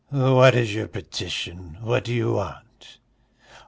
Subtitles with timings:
[0.09, 1.77] "What is your petition?
[1.79, 2.97] What do you want?"